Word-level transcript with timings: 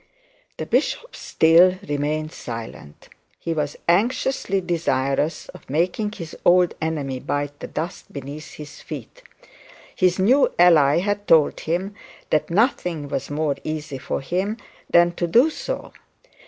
The 0.57 0.65
bishop 0.65 1.15
still 1.15 1.77
remained 1.87 2.31
silent. 2.31 3.07
He 3.37 3.53
was 3.53 3.77
anxiously 3.87 4.59
desirous 4.59 5.47
of 5.49 5.69
making 5.69 6.13
his 6.13 6.35
old 6.43 6.73
enemy 6.81 7.19
bite 7.19 7.59
the 7.59 7.67
dust 7.67 8.11
beneath 8.11 8.53
his 8.55 8.81
feet. 8.81 9.21
His 9.95 10.17
new 10.17 10.51
ally 10.57 11.01
had 11.01 11.27
told 11.27 11.59
him 11.59 11.93
that 12.31 12.49
nothing 12.49 13.09
was 13.09 13.29
more 13.29 13.57
easy 13.63 13.99
for 13.99 14.21
him 14.21 14.57
than 14.89 15.11
to 15.17 15.27
do 15.27 15.51
so. 15.51 15.93